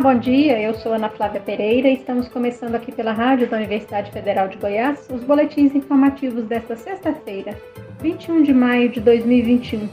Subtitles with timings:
[0.00, 0.58] bom dia.
[0.58, 4.56] Eu sou Ana Flávia Pereira e estamos começando aqui pela Rádio da Universidade Federal de
[4.56, 7.54] Goiás os boletins informativos desta sexta-feira,
[8.00, 9.88] 21 de maio de 2021.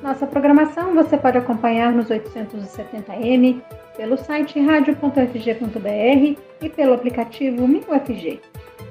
[0.00, 3.60] Nossa programação você pode acompanhar nos 870m,
[3.96, 8.40] pelo site radio.fg.br e pelo aplicativo MinUFG.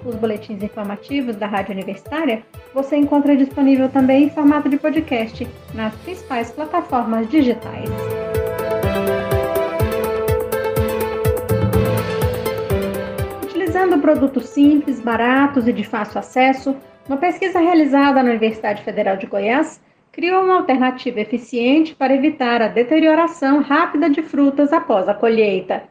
[0.04, 5.96] Os boletins informativos da Rádio Universitária você encontra disponível também em formato de podcast nas
[5.96, 7.90] principais plataformas digitais.
[13.82, 16.78] Utilizando produtos simples, baratos e de fácil acesso,
[17.08, 19.82] uma pesquisa realizada na Universidade Federal de Goiás
[20.12, 25.82] criou uma alternativa eficiente para evitar a deterioração rápida de frutas após a colheita.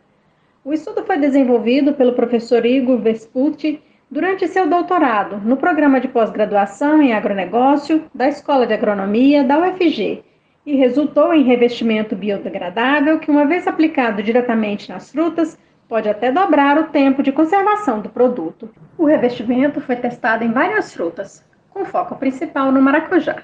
[0.64, 7.02] O estudo foi desenvolvido pelo professor Igor Vespucci durante seu doutorado no programa de pós-graduação
[7.02, 10.22] em agronegócio da Escola de Agronomia da UFG
[10.64, 15.59] e resultou em revestimento biodegradável que, uma vez aplicado diretamente nas frutas,
[15.91, 18.71] pode até dobrar o tempo de conservação do produto.
[18.96, 23.43] O revestimento foi testado em várias frutas, com foco principal no maracujá.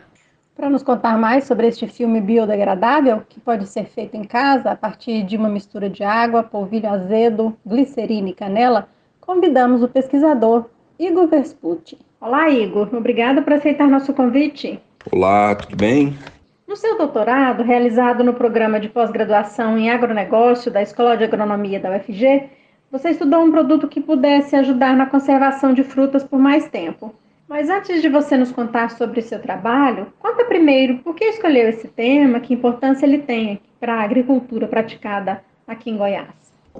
[0.54, 4.76] Para nos contar mais sobre este filme biodegradável, que pode ser feito em casa a
[4.76, 8.88] partir de uma mistura de água, polvilho azedo, glicerina e canela,
[9.20, 10.66] convidamos o pesquisador
[11.00, 11.98] Igor Vespucci.
[12.20, 12.88] Olá, Igor.
[12.94, 14.80] Obrigada por aceitar nosso convite.
[15.10, 16.16] Olá, tudo bem?
[16.66, 21.96] No seu doutorado, realizado no programa de pós-graduação em agronegócio da Escola de Agronomia da
[21.96, 22.50] UFG,
[22.90, 27.14] você estudou um produto que pudesse ajudar na conservação de frutas por mais tempo.
[27.48, 31.86] Mas antes de você nos contar sobre seu trabalho, conta primeiro por que escolheu esse
[31.86, 36.34] tema, que importância ele tem para a agricultura praticada aqui em Goiás.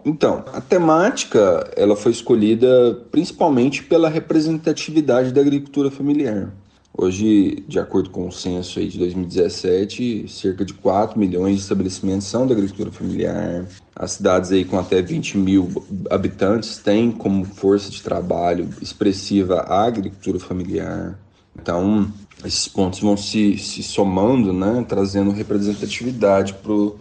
[0.04, 6.52] Então, a temática ela foi escolhida principalmente pela representatividade da agricultura familiar.
[6.98, 12.26] Hoje, de acordo com o censo aí de 2017, cerca de 4 milhões de estabelecimentos
[12.26, 13.66] são da agricultura familiar.
[13.94, 19.84] As cidades aí com até 20 mil habitantes têm como força de trabalho expressiva a
[19.84, 21.18] agricultura familiar.
[21.54, 22.10] Então,
[22.44, 26.96] esses pontos vão se, se somando, né, trazendo representatividade para o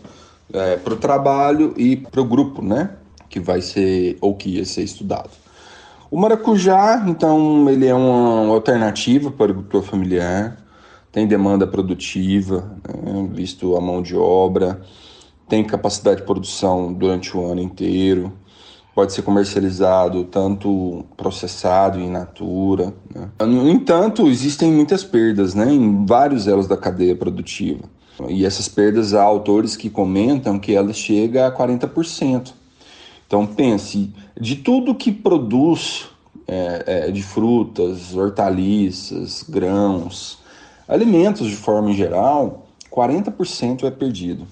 [0.54, 2.92] é, para o trabalho e para o grupo, né?
[3.30, 5.30] Que vai ser ou que ia ser estudado.
[6.16, 10.56] O maracujá, então, ele é uma alternativa para o agricultor familiar,
[11.12, 12.72] tem demanda produtiva,
[13.04, 14.80] né, visto a mão de obra,
[15.50, 18.32] tem capacidade de produção durante o ano inteiro,
[18.96, 22.94] pode ser comercializado tanto processado em natura.
[23.14, 23.30] Né?
[23.46, 27.84] No entanto, existem muitas perdas né, em vários elos da cadeia produtiva.
[28.30, 32.54] E essas perdas há autores que comentam que ela chega a 40%.
[33.36, 36.06] Então pense, de tudo que produz
[36.48, 40.40] é, é, de frutas, hortaliças, grãos,
[40.88, 44.48] alimentos de forma geral, 40% é perdido.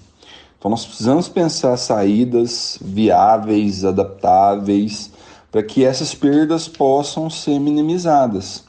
[0.59, 5.13] Então nós precisamos pensar saídas viáveis, adaptáveis,
[5.49, 8.65] para que essas perdas possam ser minimizadas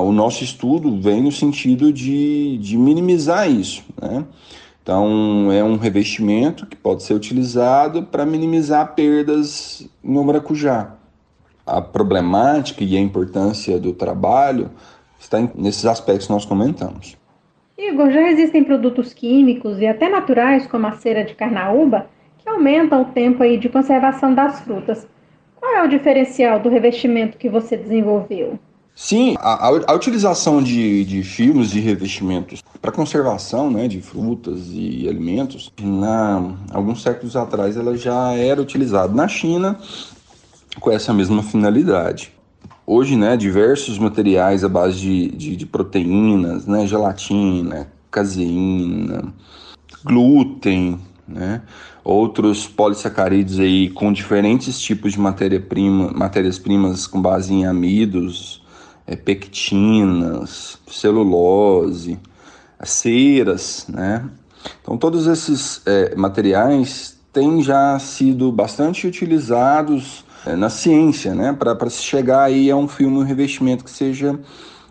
[0.00, 3.82] o nosso estudo vem no sentido de, de minimizar isso.
[4.00, 4.24] Né?
[4.84, 10.92] Então, é um revestimento que pode ser utilizado para minimizar perdas no maracujá.
[11.64, 14.70] A problemática e a importância do trabalho
[15.18, 17.16] está nesses aspectos que nós comentamos.
[17.78, 22.06] Igor, já existem produtos químicos e até naturais, como a cera de carnaúba,
[22.36, 25.08] que aumentam o tempo aí de conservação das frutas.
[25.56, 28.58] Qual é o diferencial do revestimento que você desenvolveu?
[28.96, 35.08] Sim, a, a, utilização de, de filmes de revestimentos para conservação né, de frutas e
[35.08, 39.76] alimentos, na, alguns séculos atrás ela já era utilizada na China
[40.78, 42.32] com essa mesma finalidade.
[42.86, 49.34] Hoje, né, diversos materiais à base de, de, de proteínas, né, gelatina, caseína,
[50.04, 51.62] glúten, né,
[52.04, 58.63] outros polissacarídeos aí com diferentes tipos de matéria-prima, matérias-primas com base em amidos,
[59.06, 62.18] é, pectinas, celulose,
[62.82, 64.28] ceras, né?
[64.80, 71.52] Então todos esses é, materiais têm já sido bastante utilizados é, na ciência, né?
[71.52, 74.38] Para se chegar aí a um filme, um revestimento que seja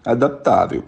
[0.05, 0.83] adaptável.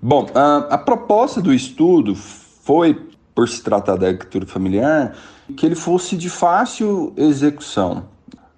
[0.00, 5.16] Bom, a, a proposta do estudo foi, por se tratar da agricultura familiar,
[5.56, 8.04] que ele fosse de fácil execução.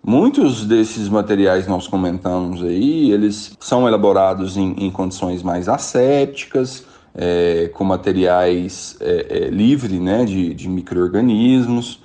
[0.02, 7.70] Muitos desses materiais nós comentamos aí, eles são elaborados em, em condições mais assépticas, é,
[7.74, 12.00] com materiais é, é, livres né, de, de micro-organismos.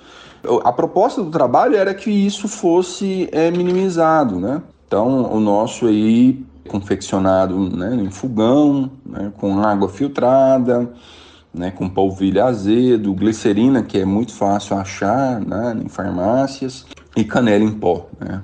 [0.62, 4.62] A proposta do trabalho era que isso fosse é, minimizado, né?
[4.86, 10.88] Então, o nosso aí confeccionado né, em fogão, né, com água filtrada,
[11.52, 16.84] né, com polvilho azedo, glicerina, que é muito fácil achar né, em farmácias,
[17.16, 18.06] e canela em pó.
[18.20, 18.42] Né?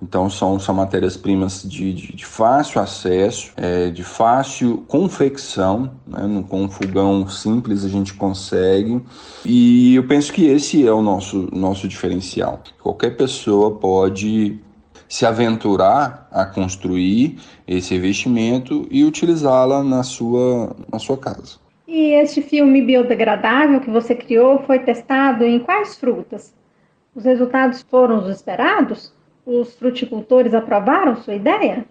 [0.00, 6.44] Então são, são matérias-primas de, de, de, fácil acesso, é, de fácil confecção, né?
[6.48, 9.00] com um fogão simples a gente consegue.
[9.44, 12.62] E eu penso que esse é o nosso, nosso diferencial.
[12.82, 14.60] Qualquer pessoa pode
[15.08, 21.58] se aventurar a construir esse investimento e utilizá-la na sua, na sua casa.
[21.86, 26.52] E este filme biodegradável que você criou foi testado em quais frutas?
[27.16, 29.10] Os resultados foram os esperados?
[29.46, 31.86] Os fruticultores aprovaram sua ideia?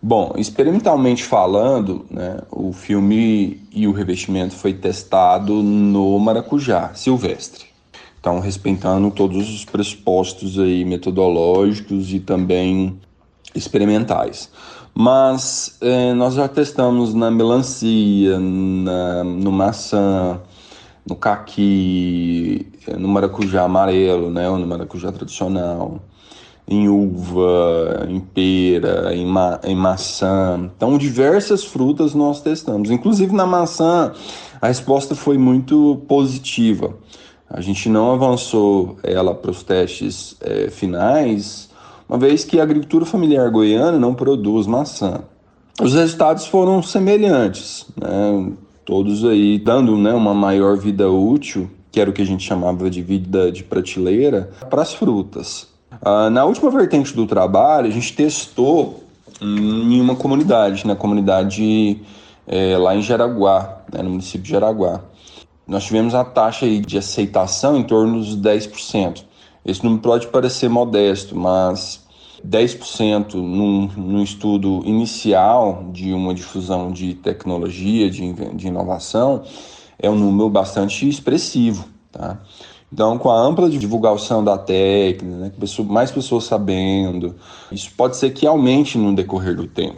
[0.00, 7.66] Bom, experimentalmente falando, né, o filme e o revestimento foi testado no maracujá silvestre.
[8.18, 12.98] Então, respeitando todos os pressupostos aí metodológicos e também
[13.54, 14.50] experimentais.
[14.94, 20.40] Mas eh, nós já testamos na melancia, na, no maçã,
[21.06, 26.00] no caqui, no maracujá amarelo, né, ou no maracujá tradicional,
[26.66, 30.70] em uva, em pera, em, ma em maçã.
[30.76, 32.90] Então, diversas frutas nós testamos.
[32.90, 34.12] Inclusive na maçã,
[34.60, 36.96] a resposta foi muito positiva.
[37.50, 41.68] A gente não avançou ela para os testes é, finais,
[42.08, 45.20] uma vez que a agricultura familiar goiana não produz maçã.
[45.80, 48.52] Os resultados foram semelhantes, né?
[48.84, 52.90] todos aí dando né, uma maior vida útil, que era o que a gente chamava
[52.90, 55.68] de vida de prateleira, para as frutas.
[56.00, 59.04] Ah, na última vertente do trabalho, a gente testou
[59.40, 62.00] em uma comunidade, na comunidade
[62.46, 65.02] é, lá em Jaraguá, né, no município de Jaraguá
[65.66, 69.24] nós tivemos a taxa de aceitação em torno dos 10%.
[69.64, 72.04] Esse número pode parecer modesto, mas
[72.46, 79.44] 10% num, num estudo inicial de uma difusão de tecnologia, de, de inovação,
[80.02, 81.86] é um número bastante expressivo.
[82.10, 82.38] Tá?
[82.92, 85.52] Então, com a ampla divulgação da técnica, né,
[85.86, 87.34] mais pessoas sabendo,
[87.70, 89.96] isso pode ser que aumente no decorrer do tempo.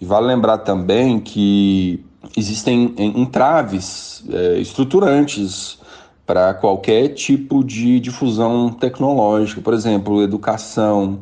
[0.00, 2.02] E vale lembrar também que
[2.34, 5.78] existem entraves é, estruturantes
[6.24, 11.18] para qualquer tipo de difusão tecnológica, por exemplo, educação,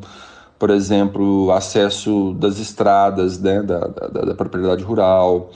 [0.57, 5.49] por exemplo, acesso das estradas, né, da, da, da propriedade rural,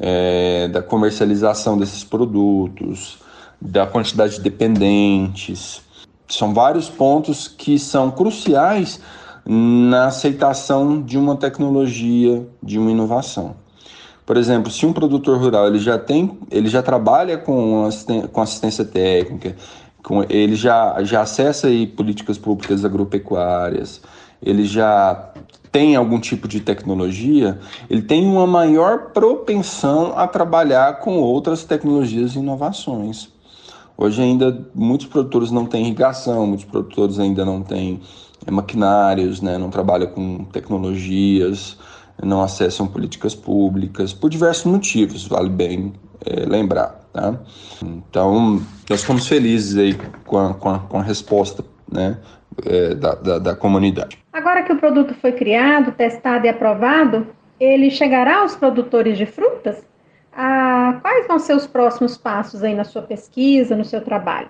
[0.00, 3.18] é, da comercialização desses produtos,
[3.60, 5.82] da quantidade de dependentes.
[6.26, 9.00] São vários pontos que são cruciais
[9.44, 13.56] na aceitação de uma tecnologia, de uma inovação.
[14.24, 18.40] Por exemplo, se um produtor rural ele já tem, ele já trabalha com, assistência, com
[18.40, 19.56] assistência técnica,
[20.02, 24.00] com, ele já, já acessa aí políticas públicas agropecuárias,
[24.40, 25.32] ele já
[25.72, 27.58] tem algum tipo de tecnologia,
[27.88, 33.28] ele tem uma maior propensão a trabalhar com outras tecnologias e inovações.
[33.96, 38.00] Hoje ainda muitos produtores não têm irrigação, muitos produtores ainda não têm
[38.46, 41.76] é, maquinários, né, não trabalham com tecnologias,
[42.22, 45.92] não acessam políticas públicas, por diversos motivos, vale bem
[46.24, 46.98] é, lembrar.
[47.12, 47.38] Tá?
[47.82, 52.16] Então, nós ficamos felizes aí com a, com a, com a resposta né,
[52.64, 54.18] é, da, da, da comunidade.
[54.32, 57.26] Agora que o produto foi criado, testado e aprovado,
[57.58, 59.84] ele chegará aos produtores de frutas?
[60.32, 64.48] Ah, quais vão ser os próximos passos aí na sua pesquisa, no seu trabalho?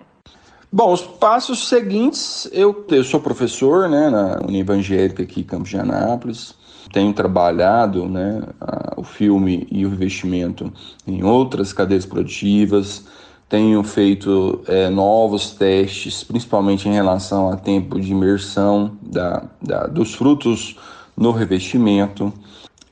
[0.72, 5.70] Bom, os passos seguintes, eu, eu sou professor né, na União Evangélica aqui em Campos
[5.70, 6.54] de Anápolis,
[6.92, 10.72] tenho trabalhado né, a, o filme e o investimento
[11.06, 13.04] em outras cadeias produtivas,
[13.50, 20.14] tenho feito é, novos testes, principalmente em relação a tempo de imersão da, da, dos
[20.14, 20.76] frutos
[21.16, 22.32] no revestimento,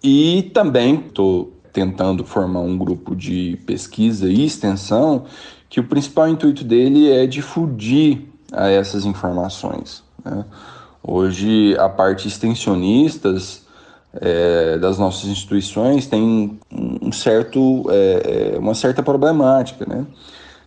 [0.03, 5.27] e também estou tentando formar um grupo de pesquisa e extensão
[5.71, 8.23] que o principal intuito dele é difundir
[8.53, 10.03] a essas informações.
[10.25, 10.45] Né?
[11.00, 13.65] Hoje, a parte extensionistas
[14.12, 20.05] é, das nossas instituições tem um certo, é, é, uma certa problemática, né?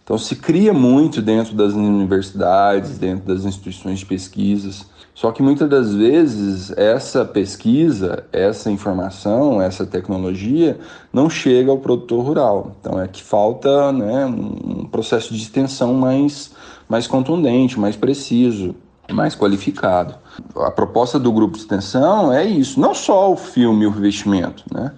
[0.03, 5.69] Então se cria muito dentro das universidades, dentro das instituições de pesquisas, só que muitas
[5.69, 10.79] das vezes essa pesquisa, essa informação, essa tecnologia
[11.13, 12.75] não chega ao produtor rural.
[12.79, 16.51] Então é que falta né, um processo de extensão mais,
[16.89, 18.75] mais contundente, mais preciso
[19.11, 20.15] mais qualificado.
[20.55, 24.63] A proposta do grupo de extensão é isso, não só o filme e o revestimento,
[24.73, 24.91] né?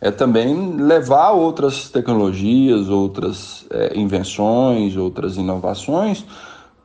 [0.00, 6.24] É também levar outras tecnologias, outras é, invenções, outras inovações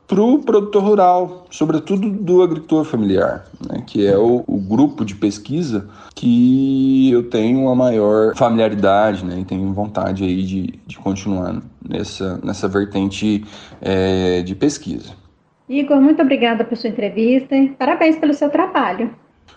[0.06, 5.16] para o produtor rural, sobretudo do agricultor familiar, né, que é o, o, grupo de
[5.16, 11.60] pesquisa que eu tenho uma maior familiaridade né, e tenho vontade aí de, de continuar
[11.86, 13.44] nessa, nessa vertente
[13.80, 15.12] é, de pesquisa.
[15.68, 19.10] Igor, muito obrigada por sua entrevista e parabéns pelo seu trabalho.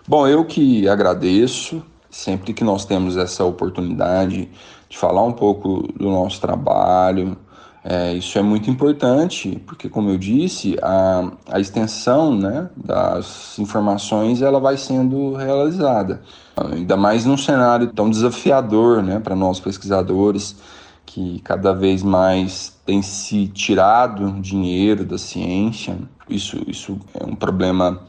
[0.08, 4.50] Bom, eu que agradeço sempre que nós temos essa oportunidade
[4.90, 7.38] de falar um pouco do nosso trabalho,
[7.84, 14.42] é, isso é muito importante, porque, como eu disse, a, a extensão né, das informações
[14.42, 16.22] ela vai sendo realizada.
[16.58, 20.58] Ainda mais num cenário tão desafiador né, para nós pesquisadores,
[21.06, 25.98] que cada vez mais tem se tirado dinheiro da ciência.
[26.30, 28.02] Isso, isso é um problema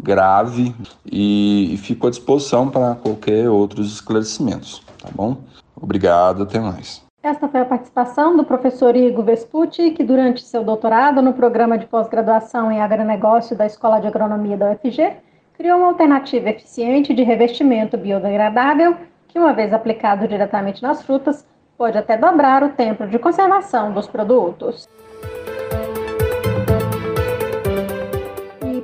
[0.00, 0.74] grave
[1.04, 5.38] e, e fico à disposição para qualquer outros esclarecimentos, tá bom?
[5.80, 7.04] Obrigado, até mais.
[7.22, 11.84] Esta foi a participação do professor Igor Vespucci, que durante seu doutorado no programa de
[11.86, 15.16] pós-graduação em agronegócio da Escola de Agronomia da UFG,
[15.54, 21.44] criou uma alternativa eficiente de revestimento biodegradável que, uma vez aplicado diretamente nas frutas,
[21.76, 24.88] pode até dobrar o tempo de conservação dos produtos.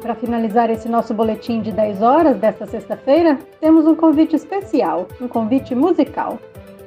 [0.03, 5.29] Para finalizar esse nosso boletim de 10 horas desta sexta-feira, temos um convite especial, um
[5.29, 6.39] convite musical.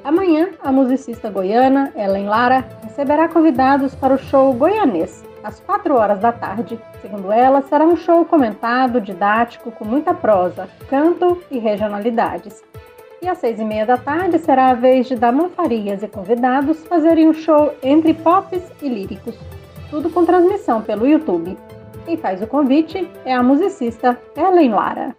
[0.04, 6.20] Amanhã, a musicista goiana Ellen Lara receberá convidados para o show Goianês, às 4 horas
[6.20, 6.78] da tarde.
[7.02, 12.64] Segundo ela, será um show comentado, didático, com muita prosa, canto e regionalidades.
[13.22, 16.86] E às seis e meia da tarde será a vez de Damon Farias e convidados
[16.86, 19.36] fazerem um show entre pops e líricos,
[19.90, 21.58] tudo com transmissão pelo YouTube.
[22.06, 25.16] Quem faz o convite é a musicista Ellen Lara.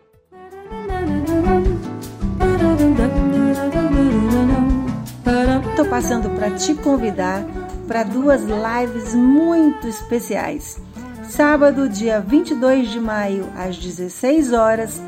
[5.71, 7.43] Estou passando para te convidar
[7.89, 10.81] para duas lives muito especiais.
[11.25, 15.03] Sábado, dia 22 de maio, às 16 horas,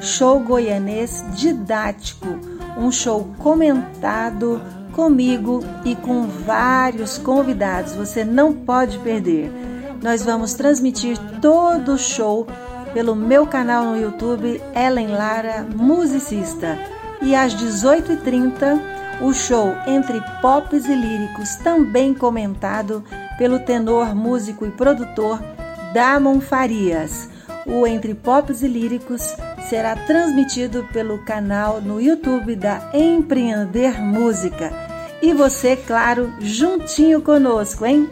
[0.00, 2.26] show goianês didático,
[2.76, 4.60] um show comentado
[4.92, 7.94] comigo e com vários convidados.
[7.94, 9.50] Você não pode perder.
[10.02, 12.46] Nós vamos transmitir todo o show
[12.94, 16.78] pelo meu canal no YouTube, Ellen Lara Musicista.
[17.20, 18.80] E às 18h30
[19.20, 23.04] o show Entre Pops e Líricos, também comentado
[23.36, 25.38] pelo tenor, músico e produtor
[25.92, 27.28] Damon Farias.
[27.66, 29.36] O Entre Pops e Líricos
[29.68, 34.72] será transmitido pelo canal no YouTube da Empreender Música.
[35.20, 38.08] E você, claro, juntinho conosco, hein?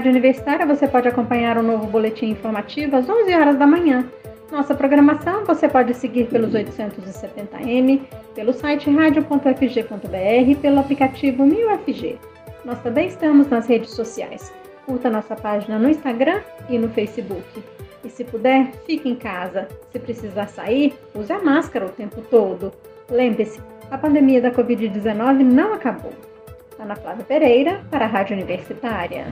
[0.00, 4.08] Rádio Universitária você pode acompanhar o novo boletim informativo às 11 horas da manhã
[4.50, 8.00] nossa programação você pode seguir pelos 870m,
[8.34, 12.16] pelo site radio.fg.br, pelo aplicativo 1000FG.
[12.64, 14.52] Nós também estamos nas redes sociais.
[14.86, 17.62] Curta nossa página no Instagram e no Facebook.
[18.02, 19.68] E se puder, fique em casa.
[19.92, 22.72] Se precisar sair, use a máscara o tempo todo.
[23.08, 26.14] Lembre-se, a pandemia da Covid-19 não acabou.
[26.78, 29.26] Ana Flávia Pereira, para a Rádio Universitária.